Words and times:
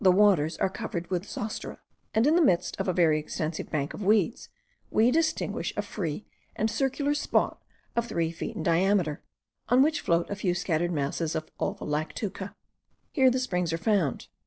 The 0.03 0.11
waters 0.11 0.57
are 0.57 0.67
covered 0.67 1.11
with 1.11 1.29
zostera; 1.29 1.77
and 2.15 2.25
in 2.25 2.35
the 2.35 2.41
midst 2.41 2.75
of 2.81 2.87
a 2.87 2.91
very 2.91 3.19
extensive 3.19 3.69
bank 3.69 3.93
of 3.93 4.01
weeds, 4.03 4.49
we 4.89 5.11
distinguish 5.11 5.73
a 5.77 5.83
free 5.83 6.25
and 6.55 6.71
circular 6.71 7.13
spot 7.13 7.61
of 7.95 8.07
three 8.07 8.31
feet 8.31 8.55
in 8.55 8.63
diameter, 8.63 9.21
on 9.69 9.83
which 9.83 10.01
float 10.01 10.27
a 10.31 10.35
few 10.35 10.55
scattered 10.55 10.91
masses 10.91 11.35
of 11.35 11.51
Ulva 11.59 11.85
lactuca. 11.85 12.55
Here 13.11 13.29
the 13.29 13.37
springs 13.37 13.71
are 13.71 13.77
found. 13.77 14.25